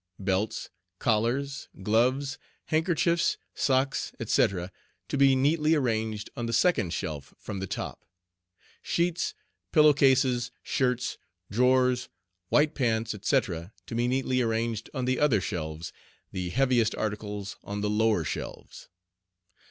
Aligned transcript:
BELTS, 0.17 0.71
COLLARS, 0.97 1.69
GLOVES, 1.83 2.39
HANDKERCHIEFS, 2.71 3.37
SOCKS, 3.53 4.13
etc., 4.19 4.71
to 5.07 5.15
be 5.15 5.35
neatly 5.35 5.75
arranged 5.75 6.31
on 6.35 6.47
the 6.47 6.53
second 6.53 6.91
shelf 6.91 7.35
from 7.37 7.59
the 7.59 7.67
top. 7.67 8.03
SHEETS, 8.81 9.35
PILLOW 9.71 9.93
CASES, 9.93 10.49
SHIRTS, 10.63 11.19
DRAWERS, 11.51 12.09
WHITE 12.49 12.73
PANTS, 12.73 13.13
etc., 13.13 13.73
to 13.85 13.93
be 13.93 14.07
neatly 14.07 14.41
arranged 14.41 14.89
on 14.91 15.05
the 15.05 15.19
other 15.19 15.39
shelves, 15.39 15.93
the 16.31 16.49
heaviest 16.49 16.95
articles 16.95 17.57
on 17.63 17.81
the 17.81 17.89
lower 17.91 18.23
shelves. 18.23 18.89